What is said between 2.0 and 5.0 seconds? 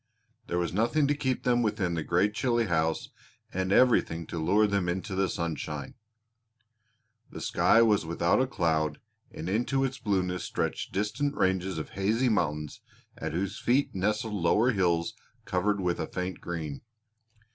great chilly house, and everything to lure them